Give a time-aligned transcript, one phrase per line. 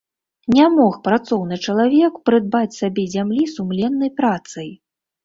[0.59, 4.69] Не мог працоўны чалавек прыдбаць сабе зямлі сумленнай працай.